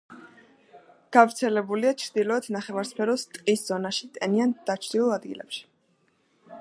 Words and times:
გავრცელებულია 1.17 1.91
ჩრდილოეთ 2.03 2.47
ნახევარსფეროს 2.55 3.27
ტყის 3.37 3.67
ზონაში 3.69 4.09
ტენიან 4.17 4.57
დაჩრდილულ 4.71 5.15
ადგილებში. 5.19 5.63